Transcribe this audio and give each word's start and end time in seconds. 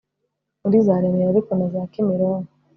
muri 0.61 0.77
zaremera 0.85 1.29
ariko 1.31 1.51
na 1.57 1.67
za 1.73 1.81
kimironko 1.91 2.51